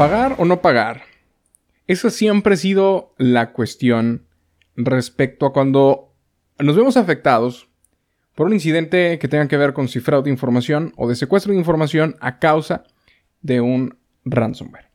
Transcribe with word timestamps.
¿Pagar 0.00 0.36
o 0.38 0.46
no 0.46 0.62
pagar? 0.62 1.02
Esa 1.86 2.08
siempre 2.08 2.54
ha 2.54 2.56
sido 2.56 3.14
la 3.18 3.52
cuestión 3.52 4.24
respecto 4.74 5.44
a 5.44 5.52
cuando 5.52 6.14
nos 6.58 6.74
vemos 6.74 6.96
afectados 6.96 7.68
por 8.34 8.46
un 8.46 8.54
incidente 8.54 9.18
que 9.18 9.28
tenga 9.28 9.46
que 9.46 9.58
ver 9.58 9.74
con 9.74 9.88
cifrado 9.88 10.22
de 10.22 10.30
información 10.30 10.94
o 10.96 11.06
de 11.06 11.16
secuestro 11.16 11.52
de 11.52 11.58
información 11.58 12.16
a 12.20 12.38
causa 12.38 12.84
de 13.42 13.60
un 13.60 13.98
ransomware. 14.24 14.88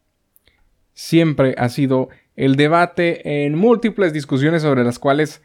Siempre 0.96 1.54
ha 1.60 1.70
sido 1.70 2.10
el 2.36 2.56
debate 2.56 3.46
en 3.46 3.56
múltiples 3.56 4.12
discusiones 4.12 4.64
sobre 4.64 4.84
las 4.84 4.98
cuales 4.98 5.44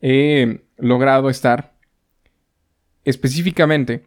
he 0.00 0.62
logrado 0.78 1.28
estar 1.28 1.74
específicamente 3.04 4.06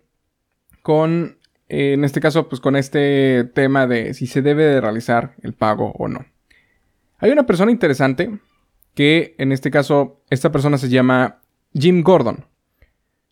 con, 0.81 1.37
en 1.67 2.03
este 2.03 2.21
caso, 2.21 2.47
pues 2.47 2.61
con 2.61 2.75
este 2.75 3.43
tema 3.53 3.87
de 3.87 4.13
si 4.13 4.27
se 4.27 4.41
debe 4.41 4.63
de 4.63 4.81
realizar 4.81 5.35
el 5.41 5.53
pago 5.53 5.91
o 5.97 6.07
no. 6.07 6.25
Hay 7.17 7.31
una 7.31 7.45
persona 7.45 7.71
interesante 7.71 8.39
que 8.93 9.35
en 9.37 9.51
este 9.51 9.71
caso, 9.71 10.21
esta 10.29 10.51
persona 10.51 10.77
se 10.77 10.89
llama 10.89 11.41
Jim 11.73 12.01
Gordon. 12.01 12.45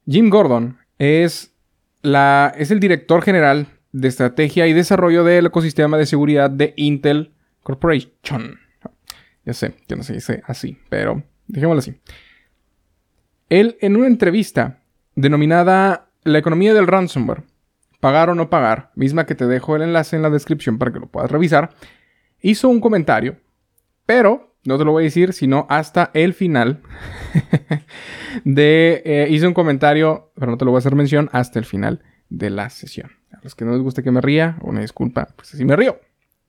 Jim 0.06 0.30
Gordon 0.30 0.78
es, 1.00 1.54
la, 2.02 2.54
es 2.58 2.72
el 2.72 2.80
director 2.80 3.22
general 3.22 3.68
de 3.92 4.08
estrategia 4.08 4.68
y 4.68 4.74
desarrollo 4.74 5.24
del 5.24 5.46
ecosistema 5.46 5.98
de 5.98 6.06
seguridad 6.06 6.50
de 6.50 6.74
Intel 6.76 7.34
Corporation. 7.62 8.60
Ya 9.46 9.54
sé, 9.54 9.76
yo 9.88 9.96
no 9.96 10.04
se 10.04 10.14
dice 10.14 10.42
así, 10.46 10.78
pero 10.90 11.24
dejémoslo 11.48 11.80
así. 11.80 11.96
Él, 13.50 13.78
en 13.82 13.96
una 13.96 14.08
entrevista 14.08 14.82
denominada 15.16 16.10
La 16.24 16.40
economía 16.40 16.74
del 16.74 16.88
ransomware, 16.88 17.44
pagar 18.04 18.30
o 18.30 18.36
no 18.36 18.50
pagar, 18.50 18.92
misma 18.96 19.26
que 19.26 19.34
te 19.34 19.48
dejo 19.48 19.78
el 19.78 19.82
enlace 19.82 20.18
en 20.18 20.24
la 20.24 20.30
descripción 20.30 20.78
para 20.78 20.92
que 20.92 21.00
lo 21.00 21.08
puedas 21.08 21.32
revisar, 21.32 21.70
hizo 22.42 22.68
un 22.68 22.82
comentario, 22.82 23.40
pero 24.06 24.58
no 24.66 24.78
te 24.78 24.84
lo 24.84 24.92
voy 24.92 25.04
a 25.04 25.06
decir, 25.06 25.32
sino 25.32 25.66
hasta 25.70 26.12
el 26.14 26.34
final 26.34 26.82
de... 28.44 29.02
Eh, 29.06 29.28
hizo 29.30 29.48
un 29.48 29.54
comentario, 29.54 30.34
pero 30.36 30.52
no 30.52 30.58
te 30.58 30.66
lo 30.66 30.72
voy 30.72 30.80
a 30.80 30.80
hacer 30.80 30.96
mención, 30.96 31.30
hasta 31.32 31.60
el 31.60 31.64
final 31.64 32.04
de 32.28 32.50
la 32.50 32.70
sesión. 32.70 33.10
A 33.32 33.40
los 33.42 33.56
que 33.56 33.64
no 33.64 33.72
les 33.72 33.80
guste 33.80 34.04
que 34.04 34.12
me 34.12 34.20
ría, 34.20 34.58
una 34.64 34.82
disculpa, 34.82 35.30
pues 35.38 35.54
así 35.54 35.64
me 35.64 35.78
río. 35.78 35.98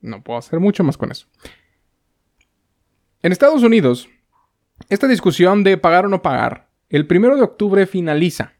No 0.01 0.23
puedo 0.23 0.37
hacer 0.37 0.59
mucho 0.59 0.83
más 0.83 0.97
con 0.97 1.09
eso. 1.09 1.27
En 3.21 3.31
Estados 3.31 3.63
Unidos, 3.63 4.09
esta 4.89 5.07
discusión 5.07 5.63
de 5.63 5.77
pagar 5.77 6.05
o 6.05 6.09
no 6.09 6.21
pagar, 6.21 6.67
el 6.89 7.07
primero 7.07 7.37
de 7.37 7.43
octubre 7.43 7.85
finaliza. 7.85 8.54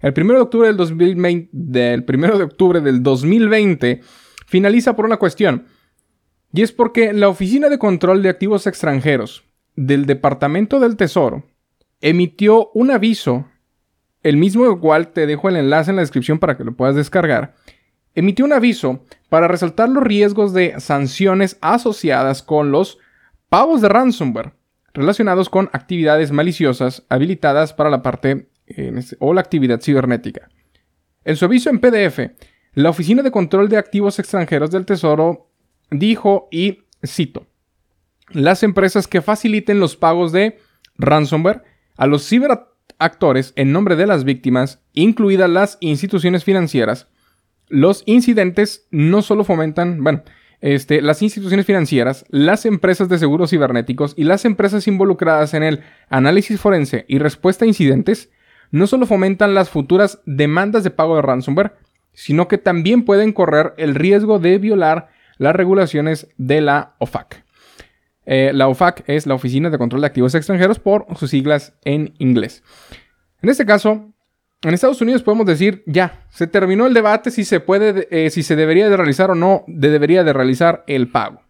El 0.00 0.12
primero 0.12 0.38
de 0.38 0.44
octubre 0.44 0.68
del 0.68 0.76
2020, 0.76 1.50
del 1.52 2.04
primero 2.04 2.38
de 2.38 2.44
octubre 2.44 2.80
del 2.80 3.02
2020 3.02 4.00
finaliza 4.46 4.94
por 4.94 5.04
una 5.04 5.16
cuestión. 5.16 5.66
Y 6.52 6.62
es 6.62 6.72
porque 6.72 7.12
la 7.12 7.28
Oficina 7.28 7.68
de 7.68 7.78
Control 7.78 8.22
de 8.22 8.28
Activos 8.28 8.66
Extranjeros 8.66 9.44
del 9.76 10.06
Departamento 10.06 10.80
del 10.80 10.96
Tesoro 10.96 11.44
emitió 12.00 12.70
un 12.74 12.90
aviso, 12.90 13.46
el 14.22 14.36
mismo 14.36 14.80
cual 14.80 15.08
te 15.08 15.26
dejo 15.26 15.48
el 15.48 15.56
enlace 15.56 15.90
en 15.90 15.96
la 15.96 16.02
descripción 16.02 16.38
para 16.38 16.56
que 16.56 16.64
lo 16.64 16.76
puedas 16.76 16.94
descargar, 16.94 17.54
emitió 18.14 18.44
un 18.44 18.52
aviso 18.52 19.04
para 19.28 19.48
resaltar 19.48 19.88
los 19.88 20.02
riesgos 20.02 20.52
de 20.52 20.78
sanciones 20.78 21.58
asociadas 21.60 22.42
con 22.42 22.70
los 22.70 22.98
pagos 23.48 23.80
de 23.80 23.88
ransomware 23.88 24.52
relacionados 24.94 25.48
con 25.48 25.70
actividades 25.72 26.32
maliciosas 26.32 27.04
habilitadas 27.08 27.72
para 27.72 27.90
la 27.90 28.02
parte 28.02 28.48
este, 28.68 29.16
o 29.20 29.34
la 29.34 29.40
actividad 29.40 29.80
cibernética. 29.80 30.48
En 31.24 31.36
su 31.36 31.44
aviso 31.44 31.70
en 31.70 31.80
PDF, 31.80 32.20
la 32.74 32.90
Oficina 32.90 33.22
de 33.22 33.30
Control 33.30 33.68
de 33.68 33.76
Activos 33.76 34.18
Extranjeros 34.18 34.70
del 34.70 34.86
Tesoro 34.86 35.50
dijo, 35.90 36.48
y 36.50 36.84
cito, 37.04 37.46
las 38.30 38.62
empresas 38.62 39.06
que 39.06 39.22
faciliten 39.22 39.80
los 39.80 39.96
pagos 39.96 40.32
de 40.32 40.58
ransomware 40.96 41.62
a 41.96 42.06
los 42.06 42.28
ciberactores 42.28 43.52
en 43.56 43.72
nombre 43.72 43.96
de 43.96 44.06
las 44.06 44.24
víctimas, 44.24 44.80
incluidas 44.92 45.50
las 45.50 45.78
instituciones 45.80 46.44
financieras, 46.44 47.08
los 47.68 48.02
incidentes 48.06 48.86
no 48.90 49.22
solo 49.22 49.44
fomentan, 49.44 50.02
bueno, 50.02 50.22
este, 50.60 51.02
las 51.02 51.22
instituciones 51.22 51.66
financieras, 51.66 52.24
las 52.30 52.66
empresas 52.66 53.08
de 53.08 53.18
seguros 53.18 53.50
cibernéticos 53.50 54.14
y 54.16 54.24
las 54.24 54.44
empresas 54.44 54.88
involucradas 54.88 55.54
en 55.54 55.62
el 55.62 55.80
análisis 56.08 56.60
forense 56.60 57.04
y 57.08 57.18
respuesta 57.18 57.64
a 57.64 57.68
incidentes, 57.68 58.30
no 58.70 58.86
solo 58.86 59.06
fomentan 59.06 59.54
las 59.54 59.70
futuras 59.70 60.20
demandas 60.26 60.84
de 60.84 60.90
pago 60.90 61.16
de 61.16 61.22
ransomware, 61.22 61.72
sino 62.12 62.48
que 62.48 62.58
también 62.58 63.04
pueden 63.04 63.32
correr 63.32 63.74
el 63.76 63.94
riesgo 63.94 64.38
de 64.38 64.58
violar 64.58 65.08
las 65.38 65.54
regulaciones 65.54 66.28
de 66.36 66.60
la 66.60 66.94
OFAC. 66.98 67.44
Eh, 68.26 68.50
la 68.52 68.68
OFAC 68.68 69.04
es 69.08 69.26
la 69.26 69.34
Oficina 69.34 69.70
de 69.70 69.78
Control 69.78 70.02
de 70.02 70.08
Activos 70.08 70.34
Extranjeros 70.34 70.78
por 70.78 71.06
sus 71.16 71.30
siglas 71.30 71.74
en 71.84 72.14
inglés. 72.18 72.62
En 73.40 73.48
este 73.48 73.64
caso, 73.64 74.12
en 74.62 74.74
Estados 74.74 75.00
Unidos 75.00 75.22
podemos 75.22 75.46
decir 75.46 75.82
ya, 75.86 76.26
se 76.28 76.46
terminó 76.46 76.86
el 76.86 76.94
debate 76.94 77.30
si 77.30 77.44
se 77.44 77.60
puede, 77.60 78.08
eh, 78.10 78.30
si 78.30 78.42
se 78.42 78.56
debería 78.56 78.90
de 78.90 78.96
realizar 78.96 79.30
o 79.30 79.34
no 79.34 79.64
debería 79.68 80.24
de 80.24 80.32
realizar 80.32 80.84
el 80.88 81.08
pago. 81.08 81.47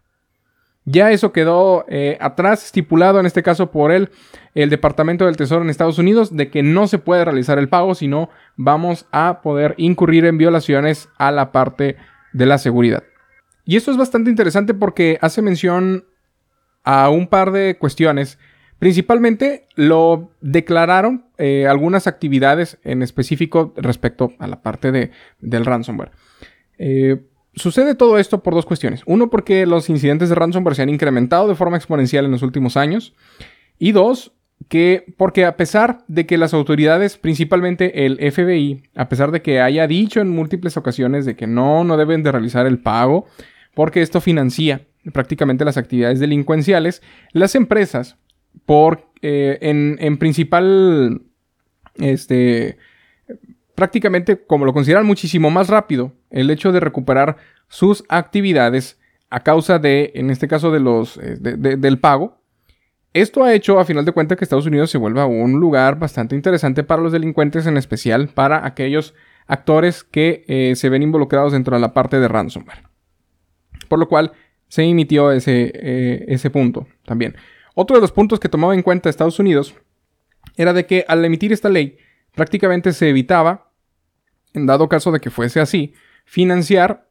Ya 0.85 1.11
eso 1.11 1.31
quedó 1.31 1.85
eh, 1.87 2.17
atrás, 2.19 2.65
estipulado 2.65 3.19
en 3.19 3.25
este 3.25 3.43
caso 3.43 3.69
por 3.69 3.91
el, 3.91 4.09
el 4.55 4.69
Departamento 4.69 5.25
del 5.25 5.37
Tesoro 5.37 5.61
en 5.61 5.69
Estados 5.69 5.99
Unidos, 5.99 6.35
de 6.35 6.49
que 6.49 6.63
no 6.63 6.87
se 6.87 6.97
puede 6.97 7.25
realizar 7.25 7.59
el 7.59 7.69
pago, 7.69 7.93
sino 7.95 8.29
vamos 8.55 9.05
a 9.11 9.41
poder 9.41 9.75
incurrir 9.77 10.25
en 10.25 10.37
violaciones 10.37 11.09
a 11.17 11.31
la 11.31 11.51
parte 11.51 11.97
de 12.33 12.45
la 12.45 12.57
seguridad. 12.57 13.03
Y 13.65 13.75
esto 13.75 13.91
es 13.91 13.97
bastante 13.97 14.31
interesante 14.31 14.73
porque 14.73 15.19
hace 15.21 15.41
mención 15.41 16.05
a 16.83 17.09
un 17.09 17.27
par 17.27 17.51
de 17.51 17.77
cuestiones. 17.77 18.39
Principalmente 18.79 19.67
lo 19.75 20.31
declararon 20.41 21.25
eh, 21.37 21.67
algunas 21.67 22.07
actividades 22.07 22.79
en 22.83 23.03
específico 23.03 23.73
respecto 23.77 24.31
a 24.39 24.47
la 24.47 24.61
parte 24.61 24.91
de, 24.91 25.11
del 25.39 25.65
ransomware. 25.65 26.11
Eh, 26.79 27.21
sucede 27.59 27.95
todo 27.95 28.17
esto 28.17 28.41
por 28.41 28.53
dos 28.53 28.65
cuestiones. 28.65 29.01
Uno, 29.05 29.29
porque 29.29 29.65
los 29.65 29.89
incidentes 29.89 30.29
de 30.29 30.35
ransomware 30.35 30.75
se 30.75 30.81
han 30.81 30.89
incrementado 30.89 31.47
de 31.47 31.55
forma 31.55 31.77
exponencial 31.77 32.25
en 32.25 32.31
los 32.31 32.41
últimos 32.41 32.77
años. 32.77 33.13
Y 33.77 33.91
dos, 33.91 34.33
que 34.67 35.13
porque 35.17 35.45
a 35.45 35.55
pesar 35.55 36.03
de 36.07 36.25
que 36.25 36.37
las 36.37 36.53
autoridades, 36.53 37.17
principalmente 37.17 38.05
el 38.05 38.17
FBI, 38.31 38.83
a 38.95 39.09
pesar 39.09 39.31
de 39.31 39.41
que 39.41 39.61
haya 39.61 39.87
dicho 39.87 40.19
en 40.19 40.29
múltiples 40.29 40.77
ocasiones 40.77 41.25
de 41.25 41.35
que 41.35 41.47
no, 41.47 41.83
no 41.83 41.97
deben 41.97 42.23
de 42.23 42.31
realizar 42.31 42.65
el 42.65 42.79
pago, 42.79 43.27
porque 43.73 44.01
esto 44.01 44.19
financia 44.21 44.85
prácticamente 45.13 45.65
las 45.65 45.77
actividades 45.77 46.19
delincuenciales. 46.19 47.01
Las 47.31 47.55
empresas, 47.55 48.17
por, 48.65 49.09
eh, 49.21 49.57
en, 49.61 50.17
principal, 50.17 51.21
este, 51.95 52.77
prácticamente 53.79 54.45
como 54.45 54.65
lo 54.65 54.73
consideran 54.73 55.05
muchísimo 55.05 55.49
más 55.51 55.69
rápido, 55.69 56.11
el 56.31 56.51
hecho 56.51 56.73
de 56.73 56.81
recuperar 56.81 57.37
sus 57.69 58.03
actividades 58.09 58.99
a 59.29 59.39
causa 59.39 59.79
de, 59.79 60.11
en 60.15 60.31
este 60.31 60.49
caso, 60.49 60.69
de 60.69 60.81
los, 60.81 61.15
eh, 61.15 61.37
del 61.39 61.97
pago. 61.97 62.41
Esto 63.13 63.41
ha 63.41 63.53
hecho, 63.53 63.79
a 63.79 63.85
final 63.85 64.03
de 64.03 64.11
cuentas, 64.11 64.37
que 64.37 64.43
Estados 64.43 64.65
Unidos 64.65 64.91
se 64.91 64.97
vuelva 64.97 65.27
un 65.27 65.61
lugar 65.61 65.97
bastante 65.97 66.35
interesante 66.35 66.83
para 66.83 67.01
los 67.01 67.13
delincuentes, 67.13 67.67
en 67.67 67.77
especial 67.77 68.27
para 68.27 68.65
aquellos 68.65 69.13
actores 69.47 70.03
que 70.03 70.43
eh, 70.49 70.75
se 70.75 70.89
ven 70.89 71.01
involucrados 71.01 71.53
dentro 71.53 71.73
de 71.73 71.79
la 71.79 71.93
parte 71.93 72.19
de 72.19 72.27
ransomware. 72.27 72.83
Por 73.87 73.97
lo 73.97 74.09
cual 74.09 74.33
se 74.67 74.83
emitió 74.83 75.31
ese, 75.31 75.71
eh, 75.73 76.25
ese 76.27 76.49
punto 76.49 76.85
también. 77.05 77.37
Otro 77.75 77.95
de 77.95 78.01
los 78.01 78.11
puntos 78.11 78.41
que 78.41 78.49
tomaba 78.49 78.73
en 78.73 78.81
cuenta 78.81 79.09
Estados 79.09 79.39
Unidos 79.39 79.73
era 80.57 80.73
de 80.73 80.85
que 80.85 81.05
al 81.07 81.23
emitir 81.23 81.53
esta 81.53 81.69
ley 81.69 81.97
prácticamente 82.35 82.91
se 82.91 83.07
evitaba, 83.07 83.68
en 84.53 84.65
dado 84.65 84.89
caso 84.89 85.11
de 85.11 85.19
que 85.19 85.29
fuese 85.29 85.59
así, 85.59 85.93
financiar 86.25 87.09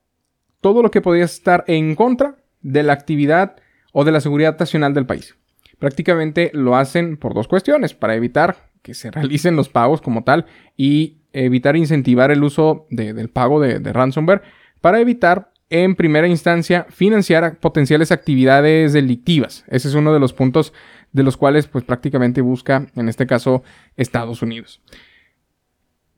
todo 0.60 0.82
lo 0.82 0.90
que 0.90 1.00
podía 1.00 1.24
estar 1.24 1.64
en 1.66 1.94
contra 1.94 2.36
de 2.62 2.82
la 2.82 2.92
actividad 2.92 3.56
o 3.92 4.04
de 4.04 4.12
la 4.12 4.20
seguridad 4.20 4.58
nacional 4.58 4.94
del 4.94 5.06
país. 5.06 5.36
Prácticamente 5.78 6.50
lo 6.52 6.76
hacen 6.76 7.16
por 7.16 7.34
dos 7.34 7.48
cuestiones, 7.48 7.94
para 7.94 8.14
evitar 8.14 8.70
que 8.82 8.94
se 8.94 9.10
realicen 9.12 9.56
los 9.56 9.68
pagos 9.68 10.00
como 10.00 10.24
tal 10.24 10.46
y 10.76 11.18
evitar 11.32 11.76
incentivar 11.76 12.30
el 12.30 12.42
uso 12.42 12.86
del 12.90 13.28
pago 13.28 13.60
de, 13.60 13.78
de 13.78 13.92
ransomware, 13.92 14.42
para 14.80 15.00
evitar 15.00 15.52
en 15.70 15.94
primera 15.94 16.26
instancia 16.26 16.86
financiar 16.88 17.58
potenciales 17.58 18.10
actividades 18.10 18.92
delictivas. 18.92 19.64
Ese 19.68 19.88
es 19.88 19.94
uno 19.94 20.14
de 20.14 20.20
los 20.20 20.32
puntos 20.32 20.72
de 21.12 21.22
los 21.22 21.36
cuales 21.36 21.66
pues 21.66 21.84
prácticamente 21.84 22.40
busca 22.40 22.86
en 22.94 23.08
este 23.08 23.26
caso 23.26 23.62
Estados 23.96 24.42
Unidos. 24.42 24.80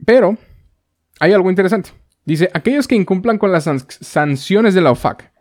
Pero 0.05 0.39
hay 1.21 1.33
algo 1.33 1.51
interesante. 1.51 1.91
Dice, 2.25 2.51
aquellos 2.53 2.89
que 2.89 2.97
incumplan 2.97 3.39
con 3.39 3.53
las 3.53 3.69
sanciones 3.89 4.75
de 4.75 4.81
la 4.81 4.91
OFAC, 4.91 5.33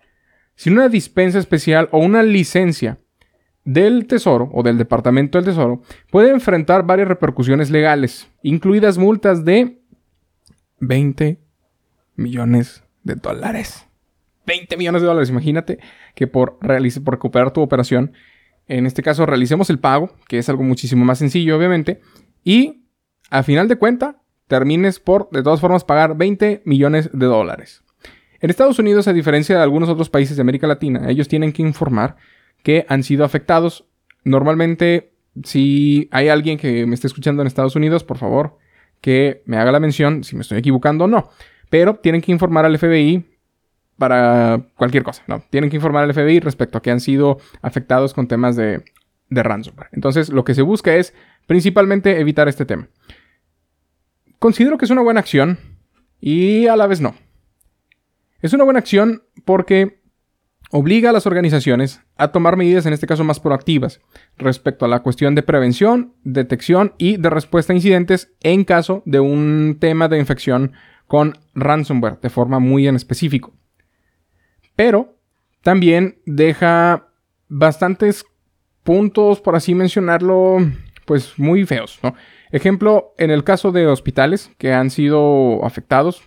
sin 0.55 0.73
una 0.73 0.89
dispensa 0.89 1.39
especial 1.39 1.89
o 1.91 1.99
una 1.99 2.21
licencia 2.21 2.99
del 3.63 4.07
Tesoro 4.07 4.49
o 4.53 4.61
del 4.61 4.77
Departamento 4.77 5.37
del 5.37 5.45
Tesoro, 5.45 5.81
pueden 6.11 6.35
enfrentar 6.35 6.85
varias 6.85 7.07
repercusiones 7.07 7.69
legales, 7.69 8.29
incluidas 8.43 8.97
multas 8.97 9.45
de 9.45 9.81
20 10.79 11.39
millones 12.15 12.83
de 13.03 13.15
dólares. 13.15 13.85
20 14.45 14.77
millones 14.77 15.01
de 15.01 15.07
dólares. 15.07 15.29
Imagínate 15.29 15.79
que 16.15 16.27
por, 16.27 16.57
por 16.59 17.13
recuperar 17.13 17.51
tu 17.51 17.61
operación, 17.61 18.13
en 18.67 18.85
este 18.85 19.03
caso 19.03 19.25
realicemos 19.25 19.69
el 19.69 19.79
pago, 19.79 20.11
que 20.27 20.39
es 20.39 20.49
algo 20.49 20.63
muchísimo 20.63 21.05
más 21.05 21.19
sencillo, 21.19 21.57
obviamente, 21.57 22.01
y 22.43 22.85
a 23.29 23.43
final 23.43 23.67
de 23.67 23.75
cuenta 23.75 24.21
termines 24.49 24.99
por, 24.99 25.29
de 25.29 25.43
todas 25.43 25.61
formas, 25.61 25.85
pagar 25.85 26.17
20 26.17 26.63
millones 26.65 27.11
de 27.13 27.27
dólares. 27.27 27.83
En 28.41 28.49
Estados 28.49 28.79
Unidos, 28.79 29.07
a 29.07 29.13
diferencia 29.13 29.55
de 29.55 29.61
algunos 29.61 29.89
otros 29.89 30.09
países 30.09 30.35
de 30.35 30.41
América 30.41 30.65
Latina, 30.65 31.07
ellos 31.07 31.27
tienen 31.27 31.53
que 31.53 31.61
informar 31.61 32.17
que 32.63 32.83
han 32.89 33.03
sido 33.03 33.23
afectados. 33.23 33.85
Normalmente, 34.23 35.13
si 35.43 36.09
hay 36.11 36.29
alguien 36.29 36.57
que 36.57 36.87
me 36.87 36.95
esté 36.95 37.05
escuchando 37.05 37.43
en 37.43 37.47
Estados 37.47 37.75
Unidos, 37.75 38.03
por 38.03 38.17
favor, 38.17 38.57
que 39.01 39.43
me 39.45 39.57
haga 39.57 39.71
la 39.71 39.79
mención 39.79 40.23
si 40.23 40.35
me 40.35 40.41
estoy 40.41 40.57
equivocando 40.57 41.05
o 41.05 41.07
no. 41.07 41.29
Pero 41.69 41.95
tienen 41.95 42.21
que 42.21 42.31
informar 42.31 42.65
al 42.65 42.77
FBI 42.79 43.25
para 43.99 44.65
cualquier 44.77 45.03
cosa, 45.03 45.21
¿no? 45.27 45.43
Tienen 45.51 45.69
que 45.69 45.75
informar 45.75 46.05
al 46.05 46.13
FBI 46.13 46.39
respecto 46.39 46.79
a 46.79 46.81
que 46.81 46.89
han 46.89 47.01
sido 47.01 47.37
afectados 47.61 48.15
con 48.15 48.27
temas 48.27 48.55
de, 48.55 48.83
de 49.29 49.43
ransomware. 49.43 49.89
Entonces, 49.91 50.29
lo 50.29 50.43
que 50.43 50.55
se 50.55 50.63
busca 50.63 50.95
es 50.95 51.13
principalmente 51.45 52.19
evitar 52.19 52.47
este 52.47 52.65
tema. 52.65 52.87
Considero 54.39 54.77
que 54.77 54.85
es 54.85 54.91
una 54.91 55.01
buena 55.01 55.19
acción 55.19 55.59
y 56.21 56.67
a 56.67 56.75
la 56.75 56.87
vez 56.87 57.01
no. 57.01 57.15
Es 58.41 58.53
una 58.53 58.63
buena 58.63 58.79
acción 58.79 59.23
porque 59.45 59.99
obliga 60.71 61.09
a 61.09 61.13
las 61.13 61.25
organizaciones 61.25 62.01
a 62.15 62.31
tomar 62.31 62.55
medidas, 62.55 62.85
en 62.85 62.93
este 62.93 63.07
caso 63.07 63.23
más 63.23 63.39
proactivas, 63.39 63.99
respecto 64.37 64.85
a 64.85 64.87
la 64.87 65.01
cuestión 65.01 65.35
de 65.35 65.43
prevención, 65.43 66.13
detección 66.23 66.93
y 66.97 67.17
de 67.17 67.29
respuesta 67.29 67.73
a 67.73 67.75
incidentes 67.75 68.31
en 68.41 68.63
caso 68.63 69.03
de 69.05 69.19
un 69.19 69.77
tema 69.79 70.07
de 70.07 70.19
infección 70.19 70.71
con 71.07 71.37
ransomware 71.53 72.19
de 72.21 72.29
forma 72.29 72.59
muy 72.59 72.87
en 72.87 72.95
específico. 72.95 73.53
Pero 74.75 75.17
también 75.63 76.19
deja 76.25 77.07
bastantes 77.49 78.23
puntos, 78.83 79.41
por 79.41 79.55
así 79.55 79.75
mencionarlo, 79.75 80.59
pues 81.05 81.37
muy 81.37 81.65
feos, 81.65 81.99
Ejemplo, 82.51 83.13
en 83.17 83.31
el 83.31 83.43
caso 83.43 83.71
de 83.71 83.87
hospitales 83.87 84.51
que 84.57 84.73
han 84.73 84.89
sido 84.89 85.63
afectados, 85.63 86.23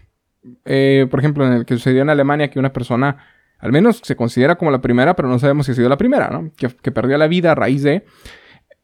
eh, 0.65 1.07
por 1.11 1.21
ejemplo, 1.21 1.47
en 1.47 1.53
el 1.53 1.65
que 1.65 1.75
sucedió 1.75 2.03
en 2.03 2.11
Alemania 2.11 2.51
que 2.51 2.59
una 2.59 2.73
persona, 2.73 3.19
al 3.59 3.73
menos 3.73 4.01
se 4.03 4.17
considera 4.17 4.57
como 4.57 4.71
la 4.71 4.81
primera, 4.81 5.17
pero 5.17 5.29
no 5.29 5.39
sabemos 5.39 5.67
si 5.67 5.73
ha 5.73 5.75
sido 5.75 5.89
la 5.89 5.97
primera, 5.97 6.29
¿no? 6.31 6.53
Que, 6.57 6.91
perdió 6.91 7.19
la 7.19 7.27
vida 7.27 7.53
a 7.53 7.55
raíz 7.55 7.83
de... 7.83 8.05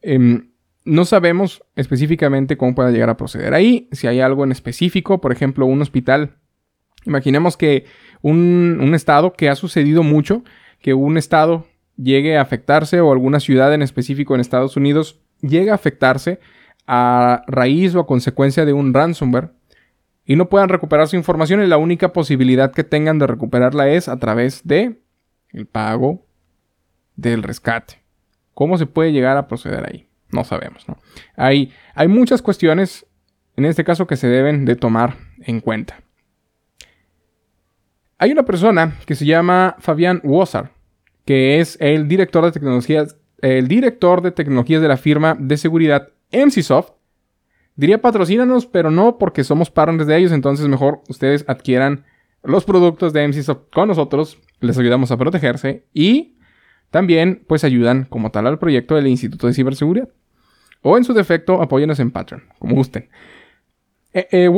Em, 0.01 0.49
no 0.85 1.05
sabemos 1.05 1.63
específicamente 1.75 2.57
cómo 2.57 2.73
pueda 2.73 2.91
llegar 2.91 3.09
a 3.09 3.17
proceder 3.17 3.53
ahí, 3.53 3.89
si 3.91 4.07
hay 4.07 4.21
algo 4.21 4.43
en 4.43 4.51
específico, 4.51 5.21
por 5.21 5.31
ejemplo, 5.31 5.65
un 5.65 5.81
hospital. 5.81 6.37
Imaginemos 7.05 7.57
que 7.57 7.85
un, 8.21 8.79
un 8.81 8.95
estado 8.95 9.33
que 9.33 9.49
ha 9.49 9.55
sucedido 9.55 10.03
mucho, 10.03 10.43
que 10.81 10.93
un 10.93 11.17
estado 11.17 11.67
llegue 11.95 12.37
a 12.37 12.41
afectarse 12.41 13.01
o 13.01 13.11
alguna 13.11 13.39
ciudad 13.39 13.73
en 13.73 13.81
específico 13.81 14.33
en 14.33 14.41
Estados 14.41 14.77
Unidos 14.77 15.19
llegue 15.41 15.71
a 15.71 15.75
afectarse 15.75 16.39
a 16.91 17.43
raíz 17.45 17.93
o 17.93 17.99
a 17.99 18.07
consecuencia 18.07 18.65
de 18.65 18.73
un 18.73 18.95
ransomware 18.95 19.51
y 20.25 20.35
no 20.35 20.49
puedan 20.49 20.69
recuperar 20.69 21.07
su 21.07 21.15
información 21.15 21.61
y 21.61 21.67
la 21.67 21.77
única 21.77 22.13
posibilidad 22.13 22.71
que 22.71 22.83
tengan 22.83 23.19
de 23.19 23.27
recuperarla 23.27 23.89
es 23.89 24.09
a 24.09 24.17
través 24.17 24.65
de 24.65 24.99
el 25.51 25.67
pago 25.67 26.25
del 27.15 27.43
rescate. 27.43 28.01
¿Cómo 28.55 28.79
se 28.79 28.87
puede 28.87 29.11
llegar 29.11 29.37
a 29.37 29.47
proceder 29.47 29.87
ahí? 29.87 30.07
No 30.31 30.43
sabemos, 30.43 30.87
¿no? 30.89 30.97
Hay, 31.35 31.71
hay 31.93 32.07
muchas 32.07 32.41
cuestiones 32.41 33.05
en 33.55 33.65
este 33.65 33.83
caso 33.83 34.07
que 34.07 34.15
se 34.15 34.27
deben 34.27 34.65
de 34.65 34.75
tomar 34.75 35.15
en 35.41 35.59
cuenta. 35.59 35.99
Hay 38.17 38.31
una 38.31 38.43
persona 38.43 38.95
que 39.05 39.13
se 39.13 39.25
llama 39.25 39.75
Fabián 39.77 40.21
Wozar, 40.23 40.71
que 41.23 41.59
es 41.59 41.77
el 41.79 42.07
director 42.07 42.43
de 42.45 42.51
tecnologías, 42.51 43.15
el 43.41 43.67
director 43.67 44.21
de 44.21 44.31
tecnologías 44.31 44.81
de 44.81 44.87
la 44.87 44.97
firma 44.97 45.37
de 45.39 45.55
seguridad 45.55 46.09
MCsoft, 46.31 46.91
Diría 47.79 48.01
patrocínanos, 48.01 48.65
pero 48.65 48.91
no 48.91 49.17
porque 49.17 49.45
somos 49.45 49.71
partners 49.71 50.05
de 50.05 50.17
ellos, 50.17 50.33
entonces 50.33 50.67
mejor 50.67 51.01
ustedes 51.07 51.45
adquieran 51.47 52.03
los 52.43 52.65
productos 52.65 53.13
de 53.13 53.25
MCsoft 53.25 53.71
con 53.71 53.87
nosotros, 53.87 54.37
les 54.59 54.77
ayudamos 54.77 55.11
a 55.11 55.17
protegerse 55.17 55.85
y 55.93 56.35
también 56.89 57.45
pues 57.47 57.63
ayudan 57.63 58.03
como 58.03 58.31
tal 58.31 58.47
al 58.47 58.59
proyecto 58.59 58.95
del 58.95 59.07
Instituto 59.07 59.47
de 59.47 59.53
Ciberseguridad. 59.53 60.09
O 60.81 60.97
en 60.97 61.05
su 61.05 61.13
defecto, 61.13 61.61
apóyenos 61.61 62.01
en 62.01 62.11
Patreon, 62.11 62.43
como 62.59 62.75
gusten. 62.75 63.07
Eh, 64.11 64.27
eh 64.29 64.49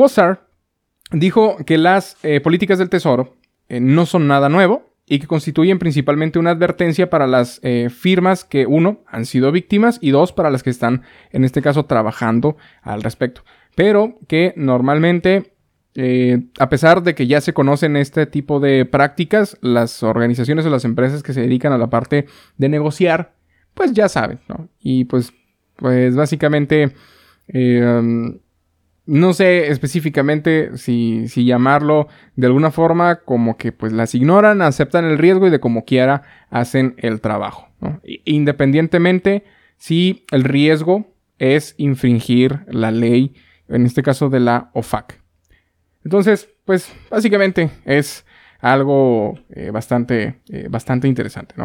dijo 1.11 1.57
que 1.63 1.77
las 1.77 2.17
eh, 2.23 2.41
políticas 2.41 2.79
del 2.79 2.89
Tesoro 2.89 3.37
eh, 3.69 3.79
no 3.79 4.07
son 4.07 4.25
nada 4.25 4.49
nuevo, 4.49 4.90
y 5.11 5.19
que 5.19 5.27
constituyen 5.27 5.77
principalmente 5.77 6.39
una 6.39 6.51
advertencia 6.51 7.09
para 7.09 7.27
las 7.27 7.59
eh, 7.63 7.89
firmas 7.89 8.45
que, 8.45 8.65
uno, 8.65 9.03
han 9.05 9.25
sido 9.25 9.51
víctimas 9.51 9.99
y 9.99 10.11
dos, 10.11 10.31
para 10.31 10.49
las 10.49 10.63
que 10.63 10.69
están, 10.69 11.01
en 11.31 11.43
este 11.43 11.61
caso, 11.61 11.83
trabajando 11.83 12.55
al 12.81 13.03
respecto. 13.03 13.43
Pero 13.75 14.17
que 14.29 14.53
normalmente, 14.55 15.51
eh, 15.95 16.43
a 16.59 16.69
pesar 16.69 17.03
de 17.03 17.13
que 17.13 17.27
ya 17.27 17.41
se 17.41 17.51
conocen 17.51 17.97
este 17.97 18.25
tipo 18.25 18.61
de 18.61 18.85
prácticas, 18.85 19.57
las 19.59 20.01
organizaciones 20.01 20.65
o 20.65 20.69
las 20.69 20.85
empresas 20.85 21.23
que 21.23 21.33
se 21.33 21.41
dedican 21.41 21.73
a 21.73 21.77
la 21.77 21.89
parte 21.89 22.27
de 22.55 22.69
negociar, 22.69 23.33
pues 23.73 23.91
ya 23.91 24.07
saben, 24.07 24.39
¿no? 24.47 24.69
Y 24.79 25.03
pues, 25.03 25.33
pues 25.75 26.15
básicamente... 26.15 26.93
Eh, 27.49 28.39
no 29.05 29.33
sé 29.33 29.71
específicamente 29.71 30.77
si, 30.77 31.27
si, 31.27 31.45
llamarlo 31.45 32.07
de 32.35 32.47
alguna 32.47 32.71
forma 32.71 33.17
como 33.21 33.57
que 33.57 33.71
pues 33.71 33.91
las 33.91 34.13
ignoran, 34.15 34.61
aceptan 34.61 35.05
el 35.05 35.17
riesgo 35.17 35.47
y 35.47 35.49
de 35.49 35.59
como 35.59 35.85
quiera 35.85 36.23
hacen 36.49 36.95
el 36.97 37.19
trabajo. 37.19 37.69
Independientemente 38.25 39.43
si 39.77 40.25
el 40.31 40.43
riesgo 40.43 41.07
es 41.39 41.73
infringir 41.77 42.59
la 42.67 42.91
ley, 42.91 43.33
en 43.67 43.85
este 43.87 44.03
caso 44.03 44.29
de 44.29 44.39
la 44.39 44.69
OFAC. 44.73 45.19
Entonces, 46.03 46.49
pues 46.65 46.93
básicamente 47.09 47.71
es 47.85 48.25
algo 48.59 49.39
eh, 49.49 49.71
bastante, 49.71 50.41
eh, 50.49 50.67
bastante 50.69 51.07
interesante. 51.07 51.55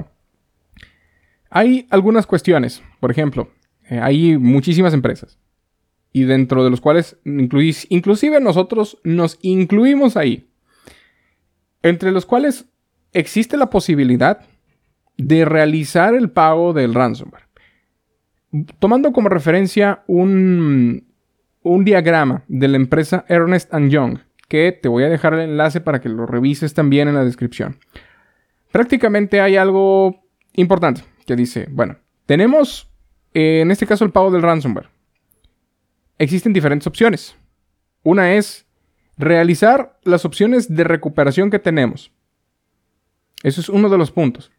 Hay 1.50 1.86
algunas 1.90 2.26
cuestiones, 2.26 2.82
por 3.00 3.10
ejemplo, 3.10 3.50
eh, 3.90 4.00
hay 4.00 4.38
muchísimas 4.38 4.94
empresas 4.94 5.38
y 6.16 6.24
dentro 6.24 6.64
de 6.64 6.70
los 6.70 6.80
cuales 6.80 7.18
inclusive 7.26 8.40
nosotros 8.40 8.98
nos 9.04 9.38
incluimos 9.42 10.16
ahí, 10.16 10.48
entre 11.82 12.10
los 12.10 12.24
cuales 12.24 12.70
existe 13.12 13.58
la 13.58 13.68
posibilidad 13.68 14.40
de 15.18 15.44
realizar 15.44 16.14
el 16.14 16.30
pago 16.30 16.72
del 16.72 16.94
ransomware. 16.94 17.42
Tomando 18.78 19.12
como 19.12 19.28
referencia 19.28 20.04
un, 20.06 21.06
un 21.60 21.84
diagrama 21.84 22.44
de 22.48 22.68
la 22.68 22.78
empresa 22.78 23.26
Ernest 23.28 23.70
Young, 23.74 24.20
que 24.48 24.72
te 24.72 24.88
voy 24.88 25.04
a 25.04 25.10
dejar 25.10 25.34
el 25.34 25.40
enlace 25.40 25.82
para 25.82 26.00
que 26.00 26.08
lo 26.08 26.24
revises 26.24 26.72
también 26.72 27.08
en 27.08 27.14
la 27.16 27.26
descripción. 27.26 27.76
Prácticamente 28.72 29.42
hay 29.42 29.58
algo 29.58 30.24
importante 30.54 31.04
que 31.26 31.36
dice, 31.36 31.68
bueno, 31.70 31.98
tenemos 32.24 32.90
eh, 33.34 33.60
en 33.60 33.70
este 33.70 33.86
caso 33.86 34.06
el 34.06 34.12
pago 34.12 34.30
del 34.30 34.40
ransomware 34.40 34.95
existen 36.18 36.52
diferentes 36.52 36.86
opciones. 36.86 37.36
Una 38.02 38.34
es 38.34 38.66
realizar 39.16 39.98
las 40.04 40.24
opciones 40.24 40.74
de 40.74 40.84
recuperación 40.84 41.50
que 41.50 41.58
tenemos. 41.58 42.12
Eso 43.42 43.60
es 43.60 43.68
uno 43.68 43.88
de 43.88 43.98
los 43.98 44.10
puntos. 44.10 44.50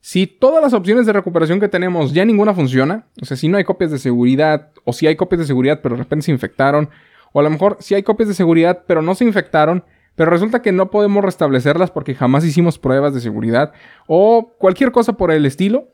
Si 0.00 0.26
todas 0.26 0.62
las 0.62 0.72
opciones 0.72 1.06
de 1.06 1.12
recuperación 1.12 1.60
que 1.60 1.68
tenemos 1.68 2.12
ya 2.12 2.24
ninguna 2.24 2.54
funciona, 2.54 3.06
o 3.20 3.24
sea, 3.24 3.36
si 3.36 3.48
no 3.48 3.56
hay 3.56 3.64
copias 3.64 3.90
de 3.90 3.98
seguridad, 3.98 4.70
o 4.84 4.92
si 4.92 5.06
hay 5.06 5.16
copias 5.16 5.40
de 5.40 5.46
seguridad 5.46 5.80
pero 5.82 5.96
de 5.96 6.02
repente 6.02 6.26
se 6.26 6.32
infectaron, 6.32 6.88
o 7.32 7.40
a 7.40 7.42
lo 7.42 7.50
mejor 7.50 7.76
si 7.80 7.94
hay 7.94 8.02
copias 8.02 8.28
de 8.28 8.34
seguridad 8.34 8.84
pero 8.86 9.02
no 9.02 9.14
se 9.14 9.24
infectaron, 9.24 9.84
pero 10.14 10.30
resulta 10.30 10.62
que 10.62 10.72
no 10.72 10.90
podemos 10.90 11.24
restablecerlas 11.24 11.90
porque 11.90 12.14
jamás 12.14 12.44
hicimos 12.44 12.78
pruebas 12.78 13.12
de 13.12 13.20
seguridad, 13.20 13.72
o 14.06 14.54
cualquier 14.58 14.92
cosa 14.92 15.14
por 15.14 15.30
el 15.30 15.44
estilo, 15.46 15.90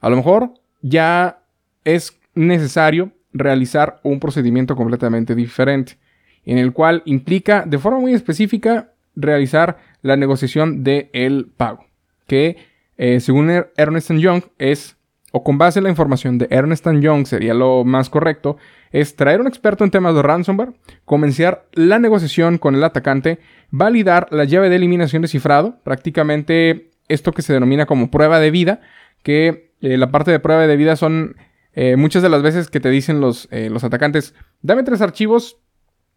a 0.00 0.10
lo 0.10 0.16
mejor 0.16 0.54
ya 0.82 1.42
es 1.84 2.18
necesario 2.34 3.12
realizar 3.32 4.00
un 4.02 4.20
procedimiento 4.20 4.76
completamente 4.76 5.34
diferente, 5.34 5.98
en 6.44 6.58
el 6.58 6.72
cual 6.72 7.02
implica 7.04 7.64
de 7.66 7.78
forma 7.78 7.98
muy 7.98 8.14
específica 8.14 8.92
realizar 9.16 9.78
la 10.02 10.16
negociación 10.16 10.84
del 10.84 11.50
pago, 11.56 11.86
que 12.26 12.56
eh, 12.96 13.20
según 13.20 13.50
er-, 13.50 13.72
Ernest 13.76 14.12
Young 14.12 14.42
es, 14.58 14.96
o 15.32 15.42
con 15.42 15.58
base 15.58 15.80
en 15.80 15.84
la 15.84 15.90
información 15.90 16.38
de 16.38 16.46
Ernest 16.50 16.86
Young 16.86 17.26
sería 17.26 17.54
lo 17.54 17.84
más 17.84 18.08
correcto, 18.08 18.56
es 18.92 19.16
traer 19.16 19.40
un 19.40 19.48
experto 19.48 19.82
en 19.82 19.90
temas 19.90 20.14
de 20.14 20.22
ransomware, 20.22 20.74
comenzar 21.04 21.66
la 21.72 21.98
negociación 21.98 22.58
con 22.58 22.76
el 22.76 22.84
atacante, 22.84 23.40
validar 23.70 24.28
la 24.30 24.44
llave 24.44 24.68
de 24.68 24.76
eliminación 24.76 25.22
de 25.22 25.28
cifrado, 25.28 25.78
prácticamente 25.82 26.90
esto 27.08 27.32
que 27.32 27.42
se 27.42 27.52
denomina 27.52 27.86
como 27.86 28.10
prueba 28.10 28.38
de 28.38 28.50
vida, 28.50 28.80
que 29.22 29.72
eh, 29.80 29.96
la 29.96 30.10
parte 30.10 30.30
de 30.30 30.38
prueba 30.38 30.66
de 30.66 30.76
vida 30.76 30.96
son 30.96 31.36
eh, 31.74 31.96
muchas 31.96 32.22
de 32.22 32.28
las 32.28 32.42
veces 32.42 32.68
que 32.68 32.80
te 32.80 32.90
dicen 32.90 33.20
eh, 33.50 33.68
los, 33.70 33.84
atacantes, 33.84 34.34
dame 34.62 34.84
tres 34.84 35.00
archivos, 35.00 35.58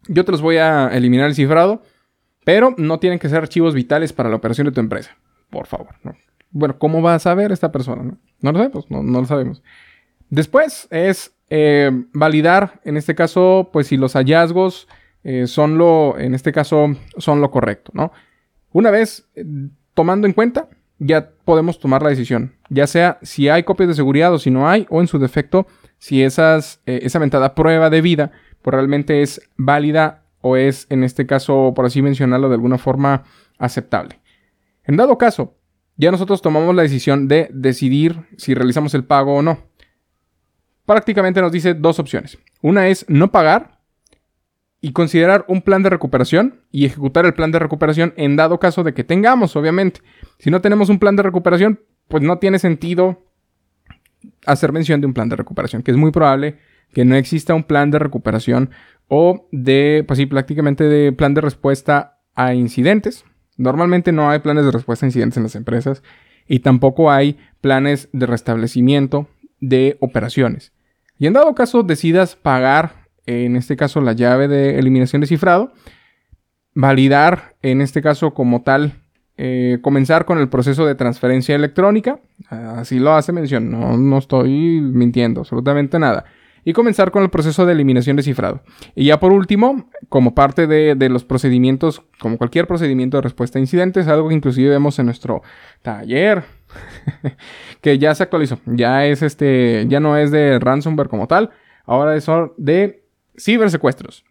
yo 0.06 0.24
te 0.24 0.32
los 0.32 0.40
voy 0.40 0.56
a 0.56 0.88
eliminar 0.88 1.26
el 1.26 1.34
cifrado, 1.34 1.82
Pero 2.44 2.74
no 2.78 2.98
tienen 2.98 3.18
que 3.18 3.28
ser 3.28 3.38
archivos 3.38 3.74
vitales 3.74 4.12
para 4.12 4.30
la 4.30 4.36
operación 4.36 4.66
de 4.66 4.72
tu 4.72 4.80
empresa. 4.80 5.18
Por 5.50 5.66
favor. 5.66 5.88
Bueno, 6.50 6.78
¿cómo 6.78 7.02
va 7.02 7.14
a 7.14 7.18
saber 7.18 7.52
esta 7.52 7.72
persona? 7.72 8.02
No, 8.04 8.16
no 8.40 8.52
lo 8.52 8.58
sabemos, 8.58 8.90
no, 8.90 9.20
lo 9.20 9.26
sabemos. 9.26 9.62
Después 10.30 10.88
es 10.90 11.34
eh, 11.50 11.90
validar, 12.14 12.80
en 12.84 12.96
este 12.96 13.14
caso, 13.14 13.68
pues 13.72 13.88
si 13.88 13.96
los 13.96 14.14
hallazgos 14.14 14.88
son 15.44 15.76
lo, 15.76 16.18
en 16.18 16.34
este 16.34 16.52
caso, 16.52 16.96
son 17.18 17.42
lo 17.42 17.50
correcto, 17.50 17.90
¿no? 17.92 18.12
Una 18.72 18.90
vez 18.90 19.28
tomando 19.92 20.26
en 20.26 20.32
cuenta, 20.32 20.70
ya 20.98 21.30
podemos 21.44 21.78
tomar 21.78 22.02
la 22.02 22.10
decisión, 22.10 22.54
ya 22.68 22.86
sea 22.86 23.18
si 23.22 23.48
hay 23.48 23.62
copias 23.62 23.88
de 23.88 23.94
seguridad 23.94 24.32
o 24.32 24.38
si 24.38 24.50
no 24.50 24.68
hay, 24.68 24.86
o 24.90 25.00
en 25.00 25.06
su 25.06 25.18
defecto, 25.18 25.66
si 25.98 26.22
esas, 26.22 26.80
esa 26.86 27.18
mentada 27.18 27.54
prueba 27.54 27.90
de 27.90 28.00
vida 28.00 28.32
pues 28.62 28.74
realmente 28.74 29.22
es 29.22 29.40
válida 29.56 30.24
o 30.40 30.56
es, 30.56 30.86
en 30.90 31.04
este 31.04 31.26
caso, 31.26 31.72
por 31.74 31.86
así 31.86 32.02
mencionarlo, 32.02 32.48
de 32.48 32.54
alguna 32.54 32.78
forma 32.78 33.24
aceptable. 33.58 34.20
En 34.84 34.96
dado 34.96 35.18
caso, 35.18 35.56
ya 35.96 36.10
nosotros 36.10 36.42
tomamos 36.42 36.74
la 36.74 36.82
decisión 36.82 37.28
de 37.28 37.48
decidir 37.52 38.26
si 38.36 38.54
realizamos 38.54 38.94
el 38.94 39.04
pago 39.04 39.36
o 39.36 39.42
no. 39.42 39.58
Prácticamente 40.86 41.40
nos 41.40 41.52
dice 41.52 41.74
dos 41.74 41.98
opciones. 41.98 42.38
Una 42.62 42.88
es 42.88 43.04
no 43.08 43.30
pagar 43.30 43.77
y 44.80 44.92
considerar 44.92 45.44
un 45.48 45.62
plan 45.62 45.82
de 45.82 45.90
recuperación 45.90 46.60
y 46.70 46.86
ejecutar 46.86 47.26
el 47.26 47.34
plan 47.34 47.50
de 47.50 47.58
recuperación 47.58 48.14
en 48.16 48.36
dado 48.36 48.60
caso 48.60 48.84
de 48.84 48.94
que 48.94 49.04
tengamos, 49.04 49.56
obviamente. 49.56 50.00
Si 50.38 50.50
no 50.50 50.60
tenemos 50.60 50.88
un 50.88 50.98
plan 50.98 51.16
de 51.16 51.24
recuperación, 51.24 51.80
pues 52.06 52.22
no 52.22 52.38
tiene 52.38 52.58
sentido 52.58 53.24
hacer 54.46 54.72
mención 54.72 55.00
de 55.00 55.06
un 55.06 55.14
plan 55.14 55.28
de 55.28 55.36
recuperación, 55.36 55.82
que 55.82 55.90
es 55.90 55.96
muy 55.96 56.10
probable 56.10 56.58
que 56.92 57.04
no 57.04 57.16
exista 57.16 57.54
un 57.54 57.64
plan 57.64 57.90
de 57.90 57.98
recuperación 57.98 58.70
o 59.08 59.48
de, 59.52 60.04
pues 60.06 60.18
sí, 60.18 60.26
prácticamente 60.26 60.84
de 60.84 61.12
plan 61.12 61.34
de 61.34 61.40
respuesta 61.40 62.18
a 62.34 62.54
incidentes. 62.54 63.24
Normalmente 63.56 64.12
no 64.12 64.30
hay 64.30 64.38
planes 64.38 64.64
de 64.64 64.70
respuesta 64.70 65.04
a 65.04 65.08
incidentes 65.08 65.36
en 65.36 65.42
las 65.42 65.56
empresas 65.56 66.02
y 66.46 66.60
tampoco 66.60 67.10
hay 67.10 67.36
planes 67.60 68.08
de 68.12 68.26
restablecimiento 68.26 69.28
de 69.60 69.96
operaciones. 70.00 70.72
Y 71.18 71.26
en 71.26 71.32
dado 71.32 71.54
caso 71.54 71.82
decidas 71.82 72.36
pagar, 72.36 72.97
en 73.28 73.56
este 73.56 73.76
caso 73.76 74.00
la 74.00 74.12
llave 74.12 74.48
de 74.48 74.78
eliminación 74.78 75.20
de 75.20 75.26
cifrado, 75.26 75.72
validar, 76.74 77.56
en 77.62 77.80
este 77.80 78.02
caso 78.02 78.34
como 78.34 78.62
tal, 78.62 79.02
eh, 79.36 79.78
comenzar 79.82 80.24
con 80.24 80.38
el 80.38 80.48
proceso 80.48 80.86
de 80.86 80.94
transferencia 80.94 81.54
electrónica. 81.54 82.20
Así 82.48 82.98
lo 82.98 83.14
hace 83.14 83.32
mención, 83.32 83.70
no, 83.70 83.96
no 83.96 84.18
estoy 84.18 84.80
mintiendo, 84.80 85.40
absolutamente 85.40 85.98
nada 85.98 86.24
y 86.68 86.74
comenzar 86.74 87.10
con 87.10 87.22
el 87.22 87.30
proceso 87.30 87.64
de 87.64 87.72
eliminación 87.72 88.16
de 88.16 88.22
cifrado. 88.22 88.60
Y 88.94 89.06
ya 89.06 89.18
por 89.18 89.32
último, 89.32 89.88
como 90.10 90.34
parte 90.34 90.66
de, 90.66 91.08
los 91.08 91.24
procedimientos, 91.24 92.02
como 92.20 92.36
cualquier 92.36 92.66
procedimiento 92.66 93.16
de 93.16 93.22
respuesta 93.22 93.58
a 93.58 93.62
incidentes, 93.62 94.06
algo 94.06 94.28
que 94.28 94.34
inclusive 94.34 94.68
vemos 94.68 94.98
en 94.98 95.06
nuestro 95.06 95.40
taller, 95.80 96.44
que 97.80 97.98
ya 97.98 98.14
se 98.14 98.22
actualizó, 98.22 98.58
ya 98.66 99.06
es 99.06 99.22
este, 99.22 99.86
ya 99.88 99.98
no 99.98 100.18
es 100.18 100.30
de 100.30 100.58
ransomware 100.58 101.08
como 101.08 101.26
tal, 101.26 101.50
ahora 101.86 102.16
es 102.16 102.26
de 102.58 103.02
cibersecuestros. 103.38 104.24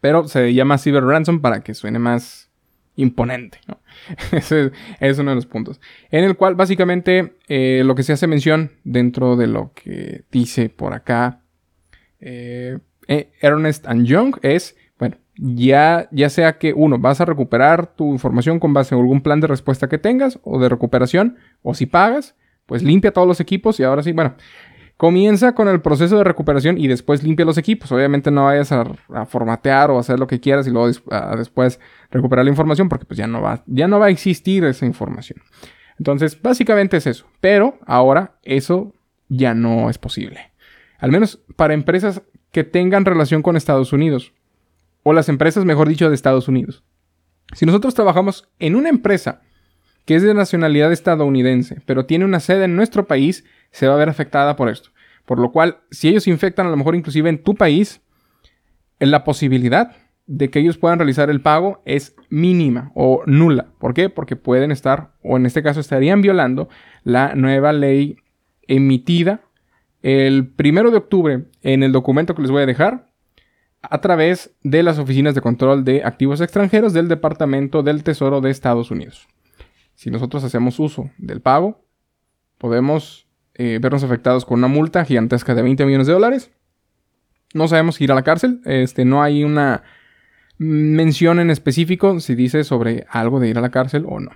Pero 0.00 0.28
se 0.28 0.52
llama 0.52 0.78
cyber 0.78 1.04
ransom 1.04 1.40
para 1.40 1.60
que 1.60 1.74
suene 1.74 1.98
más 1.98 2.50
imponente. 2.96 3.58
Ese 4.32 4.72
es 5.00 5.18
uno 5.18 5.30
de 5.30 5.36
los 5.36 5.46
puntos. 5.46 5.80
En 6.10 6.24
el 6.24 6.36
cual 6.36 6.54
básicamente 6.54 7.36
eh, 7.48 7.82
lo 7.84 7.94
que 7.94 8.02
se 8.02 8.12
hace 8.12 8.26
mención 8.26 8.72
dentro 8.84 9.36
de 9.36 9.46
lo 9.46 9.72
que 9.74 10.24
dice 10.30 10.68
por 10.68 10.92
acá 10.94 11.42
eh, 12.20 12.78
eh, 13.08 13.30
Ernest 13.40 13.86
and 13.86 14.06
Young 14.06 14.36
es, 14.42 14.76
bueno, 14.98 15.16
ya, 15.36 16.08
ya 16.10 16.30
sea 16.30 16.58
que 16.58 16.72
uno, 16.72 16.98
vas 16.98 17.20
a 17.20 17.24
recuperar 17.24 17.94
tu 17.94 18.12
información 18.12 18.58
con 18.58 18.72
base 18.72 18.94
en 18.94 19.00
algún 19.00 19.20
plan 19.20 19.40
de 19.40 19.46
respuesta 19.46 19.88
que 19.88 19.98
tengas 19.98 20.38
o 20.42 20.58
de 20.58 20.68
recuperación, 20.68 21.36
o 21.62 21.74
si 21.74 21.86
pagas, 21.86 22.34
pues 22.64 22.82
limpia 22.82 23.12
todos 23.12 23.28
los 23.28 23.40
equipos 23.40 23.78
y 23.78 23.84
ahora 23.84 24.02
sí, 24.02 24.12
bueno, 24.12 24.34
comienza 24.96 25.54
con 25.54 25.68
el 25.68 25.80
proceso 25.80 26.18
de 26.18 26.24
recuperación 26.24 26.78
y 26.78 26.88
después 26.88 27.22
limpia 27.22 27.44
los 27.44 27.58
equipos. 27.58 27.92
Obviamente 27.92 28.30
no 28.30 28.44
vayas 28.44 28.72
a, 28.72 28.84
formatear 29.26 29.90
o 29.90 29.98
hacer 29.98 30.18
lo 30.18 30.26
que 30.26 30.40
quieras 30.40 30.66
y 30.66 30.70
luego 30.70 30.90
después 31.36 31.80
recuperar 32.10 32.44
la 32.44 32.50
información 32.50 32.88
porque 32.88 33.04
pues 33.04 33.18
ya 33.18 33.26
no, 33.26 33.42
va, 33.42 33.62
ya 33.66 33.88
no 33.88 33.98
va 33.98 34.06
a 34.06 34.10
existir 34.10 34.64
esa 34.64 34.86
información. 34.86 35.40
Entonces, 35.98 36.40
básicamente 36.40 36.96
es 36.96 37.06
eso. 37.06 37.26
Pero 37.40 37.78
ahora 37.86 38.38
eso 38.42 38.94
ya 39.28 39.54
no 39.54 39.90
es 39.90 39.98
posible. 39.98 40.52
Al 40.98 41.10
menos 41.10 41.40
para 41.56 41.74
empresas 41.74 42.22
que 42.52 42.64
tengan 42.64 43.04
relación 43.04 43.42
con 43.42 43.56
Estados 43.56 43.92
Unidos. 43.92 44.32
O 45.02 45.12
las 45.12 45.28
empresas, 45.28 45.64
mejor 45.64 45.88
dicho, 45.88 46.08
de 46.08 46.14
Estados 46.14 46.48
Unidos. 46.48 46.82
Si 47.54 47.66
nosotros 47.66 47.94
trabajamos 47.94 48.48
en 48.58 48.74
una 48.74 48.88
empresa 48.88 49.42
que 50.04 50.14
es 50.14 50.22
de 50.22 50.34
nacionalidad 50.34 50.92
estadounidense, 50.92 51.82
pero 51.84 52.06
tiene 52.06 52.24
una 52.24 52.40
sede 52.40 52.64
en 52.64 52.76
nuestro 52.76 53.06
país, 53.06 53.44
se 53.70 53.88
va 53.88 53.94
a 53.94 53.98
ver 53.98 54.08
afectada 54.08 54.56
por 54.56 54.68
esto. 54.68 54.90
Por 55.24 55.38
lo 55.38 55.50
cual, 55.52 55.78
si 55.90 56.08
ellos 56.08 56.26
infectan 56.28 56.66
a 56.66 56.70
lo 56.70 56.76
mejor 56.76 56.94
inclusive 56.94 57.28
en 57.28 57.42
tu 57.42 57.54
país, 57.54 58.00
la 58.98 59.24
posibilidad 59.24 59.96
de 60.26 60.50
que 60.50 60.58
ellos 60.58 60.78
puedan 60.78 60.98
realizar 60.98 61.30
el 61.30 61.40
pago 61.40 61.82
es 61.84 62.16
mínima 62.30 62.90
o 62.94 63.22
nula. 63.26 63.68
¿Por 63.78 63.94
qué? 63.94 64.08
Porque 64.08 64.36
pueden 64.36 64.70
estar, 64.70 65.12
o 65.22 65.36
en 65.36 65.46
este 65.46 65.62
caso 65.62 65.80
estarían 65.80 66.22
violando 66.22 66.68
la 67.04 67.34
nueva 67.34 67.72
ley 67.72 68.16
emitida 68.66 69.42
el 70.02 70.46
primero 70.46 70.90
de 70.90 70.98
octubre 70.98 71.46
en 71.62 71.82
el 71.82 71.90
documento 71.90 72.34
que 72.34 72.42
les 72.42 72.50
voy 72.50 72.62
a 72.62 72.66
dejar 72.66 73.10
a 73.82 74.00
través 74.00 74.54
de 74.62 74.82
las 74.82 74.98
oficinas 74.98 75.34
de 75.34 75.40
control 75.40 75.84
de 75.84 76.04
activos 76.04 76.40
extranjeros 76.40 76.92
del 76.92 77.08
Departamento 77.08 77.82
del 77.82 78.04
Tesoro 78.04 78.40
de 78.40 78.50
Estados 78.50 78.90
Unidos. 78.90 79.26
Si 79.94 80.10
nosotros 80.10 80.44
hacemos 80.44 80.78
uso 80.78 81.10
del 81.18 81.40
pago, 81.40 81.84
podemos 82.58 83.25
eh, 83.58 83.78
vernos 83.80 84.04
afectados 84.04 84.44
con 84.44 84.58
una 84.58 84.68
multa 84.68 85.04
gigantesca 85.04 85.54
de 85.54 85.62
20 85.62 85.86
millones 85.86 86.06
de 86.06 86.12
dólares. 86.12 86.50
No 87.54 87.68
sabemos 87.68 88.00
ir 88.00 88.12
a 88.12 88.14
la 88.14 88.22
cárcel. 88.22 88.60
Este, 88.64 89.04
no 89.04 89.22
hay 89.22 89.44
una 89.44 89.82
mención 90.58 91.40
en 91.40 91.50
específico 91.50 92.20
si 92.20 92.34
dice 92.34 92.64
sobre 92.64 93.06
algo 93.10 93.40
de 93.40 93.48
ir 93.48 93.58
a 93.58 93.60
la 93.60 93.70
cárcel 93.70 94.04
o 94.08 94.20
no. 94.20 94.30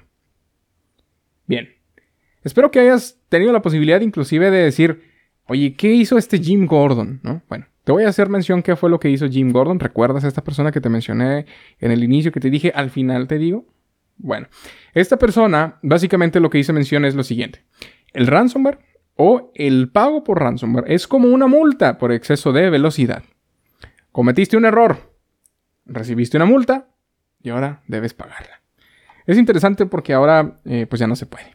Bien. 1.47 1.71
Espero 2.43 2.71
que 2.71 2.81
hayas 2.81 3.19
tenido 3.29 3.53
la 3.53 3.63
posibilidad 3.63 4.01
inclusive 4.01 4.51
de 4.51 4.59
decir, 4.59 5.03
Oye, 5.51 5.75
¿qué 5.75 5.93
hizo 5.93 6.17
este 6.17 6.39
Jim 6.39 6.65
Gordon? 6.67 7.19
¿No? 7.25 7.43
Bueno, 7.49 7.67
te 7.83 7.91
voy 7.91 8.05
a 8.05 8.09
hacer 8.09 8.29
mención 8.29 8.63
qué 8.63 8.77
fue 8.77 8.89
lo 8.89 9.01
que 9.01 9.11
hizo 9.11 9.29
Jim 9.29 9.51
Gordon. 9.51 9.81
¿Recuerdas 9.81 10.23
a 10.23 10.29
esta 10.29 10.45
persona 10.45 10.71
que 10.71 10.81
te 10.81 10.89
mencioné 10.89 11.45
en 11.81 11.91
el 11.91 12.05
inicio 12.05 12.31
que 12.31 12.39
te 12.39 12.51
dije 12.51 12.71
al 12.73 12.91
final 12.91 13.27
te 13.27 13.37
digo? 13.37 13.67
Bueno, 14.17 14.47
esta 14.95 15.19
persona 15.19 15.81
básicamente 15.83 16.39
lo 16.39 16.51
que 16.51 16.61
hizo 16.61 16.73
mención 16.73 17.05
es 17.05 17.17
lo 17.17 17.25
siguiente. 17.25 17.65
El 18.13 18.29
ransomware 18.29 18.79
o 19.23 19.53
el 19.55 19.91
pago 19.91 20.25
por 20.25 20.41
ransomware 20.41 20.91
es 20.91 21.07
como 21.07 21.29
una 21.29 21.47
multa 21.47 21.99
por 21.99 22.11
exceso 22.11 22.53
de 22.53 22.71
velocidad. 22.71 23.23
Cometiste 24.13 24.57
un 24.57 24.65
error, 24.65 25.13
recibiste 25.85 26.39
una 26.39 26.47
multa 26.47 26.89
y 27.43 27.51
ahora 27.51 27.83
debes 27.87 28.15
pagarla. 28.15 28.63
Es 29.27 29.37
interesante 29.37 29.85
porque 29.85 30.15
ahora 30.15 30.61
eh, 30.65 30.87
pues 30.89 31.01
ya 31.01 31.07
no 31.07 31.17
se 31.17 31.27
puede. 31.27 31.55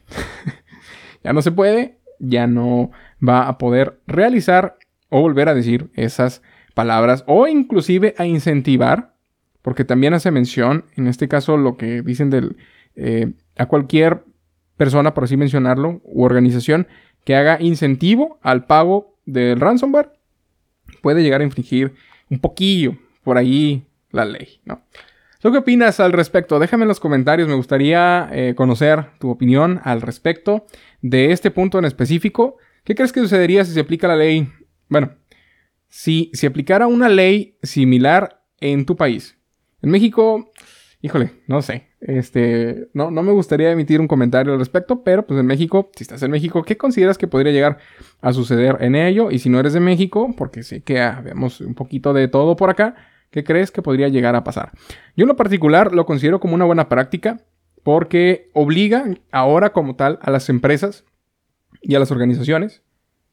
ya 1.24 1.32
no 1.32 1.42
se 1.42 1.50
puede 1.50 1.98
ya 2.18 2.46
no 2.46 2.92
va 3.26 3.48
a 3.48 3.58
poder 3.58 4.00
realizar 4.06 4.76
o 5.08 5.20
volver 5.20 5.48
a 5.48 5.54
decir 5.54 5.90
esas 5.94 6.42
palabras 6.74 7.24
o 7.26 7.48
inclusive 7.48 8.14
a 8.16 8.26
incentivar, 8.26 9.14
porque 9.60 9.84
también 9.84 10.14
hace 10.14 10.30
mención, 10.30 10.84
en 10.96 11.08
este 11.08 11.28
caso 11.28 11.56
lo 11.56 11.76
que 11.76 12.02
dicen 12.02 12.30
del, 12.30 12.56
eh, 12.94 13.32
a 13.56 13.66
cualquier 13.66 14.24
persona, 14.76 15.14
por 15.14 15.24
así 15.24 15.36
mencionarlo, 15.36 16.00
u 16.04 16.24
organización 16.24 16.86
que 17.26 17.34
haga 17.34 17.60
incentivo 17.60 18.38
al 18.40 18.66
pago 18.66 19.18
del 19.26 19.60
ransomware, 19.60 20.12
puede 21.02 21.24
llegar 21.24 21.40
a 21.40 21.44
infringir 21.44 21.92
un 22.30 22.38
poquillo 22.38 22.96
por 23.24 23.36
ahí 23.36 23.84
la 24.12 24.24
ley, 24.24 24.60
¿no? 24.64 24.80
¿Tú 25.40 25.50
qué 25.50 25.58
opinas 25.58 25.98
al 25.98 26.12
respecto? 26.12 26.60
Déjame 26.60 26.84
en 26.84 26.88
los 26.88 27.00
comentarios, 27.00 27.48
me 27.48 27.56
gustaría 27.56 28.28
eh, 28.32 28.54
conocer 28.56 29.10
tu 29.18 29.28
opinión 29.28 29.80
al 29.82 30.02
respecto 30.02 30.66
de 31.02 31.32
este 31.32 31.50
punto 31.50 31.80
en 31.80 31.84
específico. 31.84 32.58
¿Qué 32.84 32.94
crees 32.94 33.12
que 33.12 33.20
sucedería 33.20 33.64
si 33.64 33.72
se 33.72 33.80
aplica 33.80 34.06
la 34.06 34.16
ley? 34.16 34.48
Bueno, 34.88 35.16
si 35.88 36.30
se 36.32 36.46
aplicara 36.46 36.86
una 36.86 37.08
ley 37.08 37.58
similar 37.60 38.44
en 38.60 38.86
tu 38.86 38.96
país. 38.96 39.36
En 39.82 39.90
México, 39.90 40.52
híjole, 41.02 41.32
no 41.48 41.60
sé. 41.60 41.88
Este, 42.08 42.88
no, 42.94 43.10
no 43.10 43.22
me 43.22 43.32
gustaría 43.32 43.72
emitir 43.72 44.00
un 44.00 44.06
comentario 44.06 44.52
al 44.52 44.60
respecto, 44.60 45.02
pero 45.02 45.26
pues 45.26 45.40
en 45.40 45.46
México, 45.46 45.90
si 45.96 46.04
estás 46.04 46.22
en 46.22 46.30
México, 46.30 46.62
¿qué 46.62 46.76
consideras 46.76 47.18
que 47.18 47.26
podría 47.26 47.52
llegar 47.52 47.78
a 48.20 48.32
suceder 48.32 48.78
en 48.80 48.94
ello? 48.94 49.30
Y 49.32 49.40
si 49.40 49.48
no 49.48 49.58
eres 49.58 49.72
de 49.72 49.80
México, 49.80 50.32
porque 50.36 50.62
sé 50.62 50.82
que 50.82 51.00
ah, 51.00 51.20
vemos 51.24 51.60
un 51.60 51.74
poquito 51.74 52.12
de 52.12 52.28
todo 52.28 52.54
por 52.54 52.70
acá, 52.70 52.94
¿Qué 53.30 53.44
crees 53.44 53.70
que 53.70 53.82
podría 53.82 54.08
llegar 54.08 54.34
a 54.34 54.44
pasar? 54.44 54.72
Yo 55.14 55.24
en 55.24 55.28
lo 55.28 55.36
particular 55.36 55.92
lo 55.92 56.06
considero 56.06 56.40
como 56.40 56.54
una 56.54 56.64
buena 56.64 56.88
práctica 56.88 57.42
porque 57.82 58.50
obliga 58.54 59.04
ahora 59.30 59.74
como 59.74 59.94
tal 59.94 60.18
a 60.22 60.30
las 60.30 60.48
empresas 60.48 61.04
y 61.82 61.94
a 61.94 61.98
las 61.98 62.10
organizaciones 62.10 62.82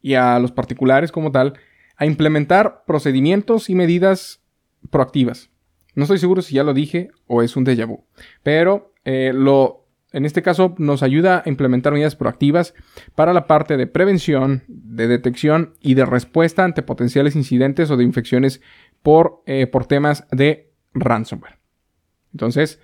y 0.02 0.16
a 0.16 0.38
los 0.40 0.52
particulares 0.52 1.12
como 1.12 1.32
tal 1.32 1.54
a 1.96 2.06
implementar 2.06 2.84
procedimientos 2.86 3.70
y 3.70 3.76
medidas 3.76 4.42
proactivas. 4.90 5.50
No 5.96 6.04
estoy 6.04 6.18
seguro 6.18 6.42
si 6.42 6.56
ya 6.56 6.64
lo 6.64 6.74
dije 6.74 7.10
o 7.28 7.42
es 7.42 7.56
un 7.56 7.66
déjà 7.66 7.86
vu. 7.86 8.06
Pero 8.42 8.94
eh, 9.06 9.32
lo, 9.34 9.88
en 10.12 10.26
este 10.26 10.42
caso 10.42 10.76
nos 10.78 11.04
ayuda 11.04 11.44
a 11.46 11.50
implementar 11.50 11.94
medidas 11.94 12.16
proactivas 12.16 12.74
para 13.16 13.34
la 13.34 13.48
parte 13.48 13.78
de 13.78 13.88
prevención, 13.88 14.64
de 14.68 15.08
detección 15.08 15.74
y 15.82 15.94
de 15.94 16.06
respuesta 16.06 16.64
ante 16.64 16.82
potenciales 16.82 17.36
incidentes 17.36 17.92
o 17.92 17.98
de 17.98 18.04
infecciones 18.04 18.62
por, 19.02 19.44
eh, 19.46 19.68
por 19.68 19.86
temas 19.86 20.28
de 20.32 20.72
ransomware. 20.94 21.60
Entonces, 22.32 22.80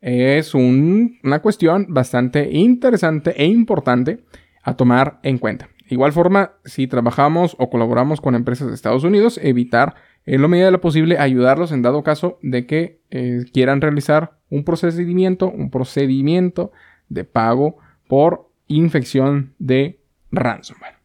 es 0.00 0.54
una 0.54 1.40
cuestión 1.40 1.86
bastante 1.88 2.50
interesante 2.52 3.34
e 3.42 3.46
importante 3.46 4.24
a 4.62 4.76
tomar 4.76 5.18
en 5.22 5.38
cuenta. 5.38 5.70
De 5.88 5.94
igual 5.94 6.12
forma, 6.12 6.52
si 6.64 6.86
trabajamos 6.86 7.56
o 7.58 7.70
colaboramos 7.70 8.20
con 8.20 8.34
empresas 8.34 8.68
de 8.68 8.74
Estados 8.74 9.04
Unidos, 9.04 9.38
evitar 9.42 9.94
en 10.26 10.42
lo 10.42 10.48
medida 10.48 10.66
de 10.66 10.72
lo 10.72 10.80
posible 10.80 11.18
ayudarlos 11.18 11.72
en 11.72 11.82
dado 11.82 12.02
caso 12.02 12.38
de 12.42 12.66
que 12.66 13.00
eh, 13.10 13.44
quieran 13.52 13.80
realizar 13.80 14.38
un 14.48 14.64
procedimiento, 14.64 15.50
un 15.50 15.70
procedimiento 15.70 16.72
de 17.08 17.24
pago 17.24 17.78
por 18.08 18.50
infección 18.66 19.54
de 19.58 20.00
ransomware. 20.30 20.96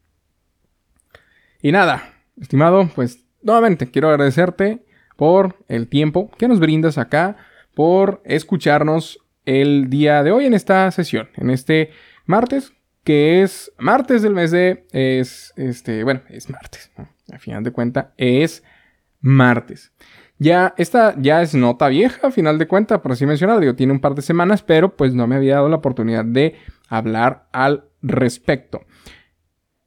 Y 1.62 1.72
nada, 1.72 2.14
estimado, 2.40 2.90
pues 2.96 3.26
nuevamente 3.42 3.92
quiero 3.92 4.10
agradecerte 4.10 4.86
por 5.18 5.58
el 5.68 5.88
tiempo 5.88 6.32
que 6.38 6.48
nos 6.48 6.60
brindas 6.60 6.98
acá, 6.98 7.36
por 7.76 8.22
escucharnos 8.24 9.20
el 9.46 9.90
día 9.90 10.24
de 10.24 10.32
hoy 10.32 10.46
en 10.46 10.54
esta 10.54 10.90
sesión, 10.92 11.30
en 11.36 11.50
este 11.50 11.92
martes, 12.26 12.72
que 13.04 13.42
es 13.42 13.72
martes 13.78 14.22
del 14.22 14.34
mes 14.34 14.52
de, 14.52 14.86
es, 14.92 15.54
este, 15.58 16.04
bueno, 16.04 16.22
es 16.30 16.50
martes, 16.50 16.92
a 17.32 17.40
final 17.40 17.64
de 17.64 17.72
cuenta, 17.72 18.14
es 18.18 18.64
martes. 19.22 19.92
Ya, 20.38 20.74
esta 20.78 21.16
ya 21.18 21.42
es 21.42 21.54
nota 21.54 21.90
vieja, 21.90 22.28
a 22.28 22.32
final 22.32 22.58
de 22.58 22.68
cuenta, 22.68 23.02
por 23.02 23.12
así 23.12 23.26
mencionar, 23.26 23.60
digo, 23.60 23.76
tiene 23.76 23.92
un 23.92 24.00
par 24.00 24.16
de 24.16 24.22
semanas, 24.22 24.64
pero 24.64 24.96
pues 24.96 25.14
no 25.14 25.28
me 25.28 25.36
había 25.36 25.56
dado 25.56 25.68
la 25.68 25.76
oportunidad 25.76 26.24
de 26.24 26.56
hablar 26.88 27.48
al 27.52 27.90
respecto. 28.02 28.86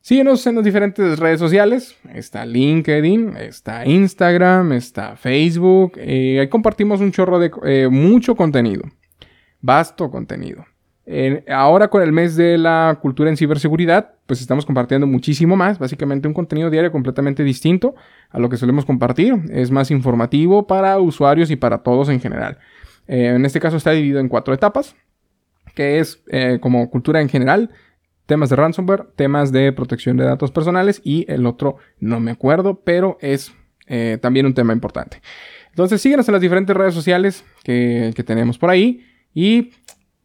Síguenos 0.02 0.44
en 0.48 0.56
las 0.56 0.64
diferentes 0.64 1.18
redes 1.18 1.38
sociales. 1.38 1.96
Está 2.12 2.44
LinkedIn, 2.44 3.36
está 3.36 3.86
Instagram, 3.86 4.72
está 4.72 5.16
Facebook. 5.16 5.92
Eh, 5.96 6.40
ahí 6.40 6.48
compartimos 6.48 7.00
un 7.00 7.12
chorro 7.12 7.38
de 7.38 7.52
eh, 7.64 7.88
mucho 7.88 8.34
contenido. 8.34 8.82
Vasto 9.60 10.10
contenido. 10.10 10.66
Ahora 11.48 11.88
con 11.88 12.02
el 12.02 12.12
mes 12.12 12.36
de 12.36 12.58
la 12.58 12.98
cultura 13.00 13.28
en 13.28 13.36
ciberseguridad, 13.36 14.14
pues 14.26 14.40
estamos 14.40 14.64
compartiendo 14.64 15.06
muchísimo 15.06 15.56
más. 15.56 15.78
Básicamente 15.78 16.28
un 16.28 16.34
contenido 16.34 16.70
diario 16.70 16.92
completamente 16.92 17.42
distinto 17.42 17.94
a 18.30 18.38
lo 18.38 18.48
que 18.48 18.56
solemos 18.56 18.84
compartir. 18.84 19.34
Es 19.50 19.70
más 19.70 19.90
informativo 19.90 20.66
para 20.66 20.98
usuarios 20.98 21.50
y 21.50 21.56
para 21.56 21.78
todos 21.78 22.08
en 22.08 22.20
general. 22.20 22.58
Eh, 23.08 23.32
en 23.34 23.44
este 23.44 23.60
caso 23.60 23.76
está 23.76 23.90
dividido 23.90 24.20
en 24.20 24.28
cuatro 24.28 24.54
etapas, 24.54 24.94
que 25.74 25.98
es 25.98 26.22
como 26.60 26.88
cultura 26.90 27.20
en 27.20 27.28
general, 27.28 27.70
temas 28.26 28.50
de 28.50 28.56
ransomware, 28.56 29.08
temas 29.16 29.52
de 29.52 29.72
protección 29.72 30.16
de 30.16 30.24
datos 30.24 30.50
personales 30.50 31.00
y 31.04 31.30
el 31.30 31.46
otro 31.46 31.76
no 31.98 32.20
me 32.20 32.30
acuerdo, 32.30 32.80
pero 32.84 33.18
es 33.20 33.52
eh, 33.86 34.18
también 34.20 34.46
un 34.46 34.54
tema 34.54 34.72
importante. 34.72 35.20
Entonces 35.70 36.00
síguenos 36.00 36.28
en 36.28 36.32
las 36.32 36.40
diferentes 36.40 36.76
redes 36.76 36.94
sociales 36.94 37.44
que, 37.64 38.14
tenemos 38.24 38.58
por 38.58 38.70
ahí 38.70 39.04
y 39.34 39.72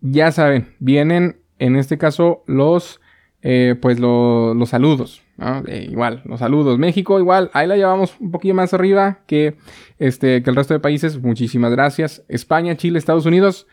ya 0.01 0.31
saben, 0.31 0.75
vienen 0.79 1.37
en 1.59 1.75
este 1.75 1.97
caso 1.97 2.43
los, 2.47 3.01
eh, 3.41 3.75
pues 3.81 3.99
los 3.99 4.69
saludos. 4.69 5.23
igual, 5.67 6.21
los 6.25 6.39
saludos. 6.39 6.79
México, 6.79 7.19
igual, 7.19 7.49
ahí 7.53 7.67
la 7.67 7.75
llevamos 7.75 8.15
un 8.19 8.31
poquito 8.31 8.53
más 8.53 8.73
arriba 8.73 9.19
que, 9.27 9.55
este, 9.99 10.43
que 10.43 10.49
el 10.49 10.55
resto 10.55 10.73
de 10.73 10.79
países. 10.79 11.21
Muchísimas 11.21 11.71
gracias. 11.71 12.23
España, 12.27 12.75
Chile, 12.75 12.99
Estados 12.99 13.25
Unidos. 13.25 13.67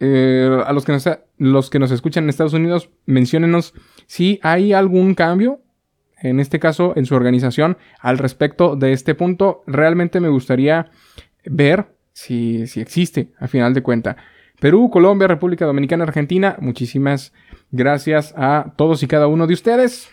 Eh, 0.00 0.50
a 0.66 0.72
los 0.72 0.84
que, 0.84 0.92
nos, 0.92 1.08
los 1.38 1.70
que 1.70 1.78
nos 1.78 1.92
escuchan 1.92 2.24
en 2.24 2.30
Estados 2.30 2.52
Unidos, 2.52 2.90
menciónenos 3.06 3.74
si 4.06 4.40
hay 4.42 4.72
algún 4.72 5.14
cambio, 5.14 5.60
en 6.20 6.40
este 6.40 6.58
caso 6.58 6.94
en 6.96 7.06
su 7.06 7.14
organización, 7.14 7.78
al 8.00 8.18
respecto 8.18 8.76
de 8.76 8.92
este 8.92 9.14
punto. 9.14 9.62
Realmente 9.66 10.20
me 10.20 10.28
gustaría 10.28 10.90
ver 11.44 11.86
si, 12.12 12.66
si 12.66 12.80
existe, 12.80 13.28
a 13.38 13.46
final 13.46 13.72
de 13.72 13.82
cuenta. 13.82 14.16
Perú, 14.64 14.88
Colombia, 14.88 15.28
República 15.28 15.66
Dominicana, 15.66 16.04
Argentina, 16.04 16.56
muchísimas 16.58 17.34
gracias 17.70 18.32
a 18.34 18.72
todos 18.78 19.02
y 19.02 19.06
cada 19.06 19.26
uno 19.26 19.46
de 19.46 19.52
ustedes. 19.52 20.08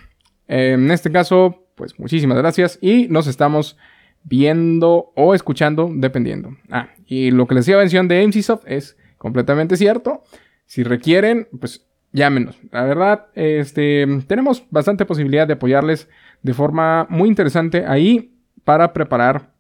En 0.50 0.92
este 0.92 1.10
caso, 1.10 1.70
pues 1.76 1.98
muchísimas 1.98 2.38
gracias 2.38 2.78
y 2.82 3.08
nos 3.08 3.28
estamos 3.28 3.78
viendo 4.26 5.14
o 5.16 5.34
escuchando 5.34 5.90
dependiendo. 5.90 6.58
Ah, 6.70 6.90
y 7.06 7.32
lo 7.32 7.48
que 7.48 7.56
les 7.56 7.66
decía 7.66 7.78
mención 7.78 8.10
de 8.10 8.28
MCSoft 8.28 8.66
es 8.68 8.98
completamente 9.18 9.78
cierto. 9.78 10.22
Si 10.66 10.84
requieren, 10.84 11.48
pues 11.58 11.88
llámenos. 12.12 12.60
La 12.74 12.84
verdad, 12.84 13.28
este, 13.36 14.06
tenemos 14.28 14.66
bastante 14.70 15.06
posibilidad 15.06 15.48
de 15.48 15.54
apoyarles 15.54 16.10
de 16.42 16.54
forma 16.54 17.08
muy 17.10 17.30
interesante 17.30 17.86
ahí 17.88 18.36
para 18.66 18.92
preparar 18.92 19.54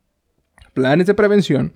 planes 0.73 1.08
de 1.08 1.13
prevención, 1.13 1.71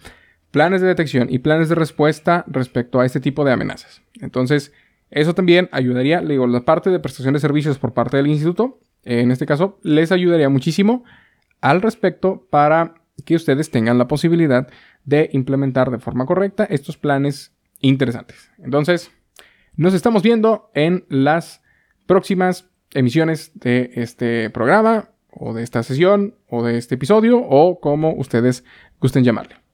planes 0.55 0.79
de 0.79 0.87
detección 0.87 1.27
y 1.29 1.39
planes 1.39 1.67
de 1.67 1.75
respuesta 1.75 2.45
respecto 2.47 3.01
a 3.01 3.05
este 3.05 3.19
tipo 3.19 3.43
de 3.43 3.51
amenazas. 3.51 4.01
Entonces, 4.21 4.71
eso 5.11 5.35
también 5.35 5.67
ayudaría, 5.73 6.21
le 6.21 6.35
digo, 6.35 6.47
la 6.47 6.61
parte 6.61 6.91
de 6.91 6.99
prestación 7.01 7.33
de 7.33 7.41
servicios 7.41 7.77
por 7.77 7.93
parte 7.93 8.15
del 8.15 8.27
instituto, 8.27 8.79
en 9.03 9.31
este 9.31 9.45
caso, 9.45 9.77
les 9.83 10.13
ayudaría 10.13 10.47
muchísimo 10.47 11.03
al 11.59 11.81
respecto 11.81 12.47
para 12.49 12.93
que 13.25 13.35
ustedes 13.35 13.69
tengan 13.69 13.97
la 13.97 14.07
posibilidad 14.07 14.69
de 15.03 15.29
implementar 15.33 15.91
de 15.91 15.99
forma 15.99 16.25
correcta 16.25 16.63
estos 16.63 16.95
planes 16.95 17.53
interesantes. 17.81 18.49
Entonces, 18.57 19.11
nos 19.75 19.93
estamos 19.93 20.23
viendo 20.23 20.71
en 20.73 21.03
las 21.09 21.61
próximas 22.05 22.69
emisiones 22.93 23.51
de 23.55 23.91
este 23.95 24.49
programa 24.51 25.09
o 25.31 25.53
de 25.53 25.63
esta 25.63 25.83
sesión 25.83 26.35
o 26.47 26.63
de 26.63 26.77
este 26.77 26.95
episodio 26.95 27.39
o 27.39 27.81
como 27.81 28.13
ustedes 28.13 28.63
gusten 29.01 29.25
llamarle. 29.25 29.64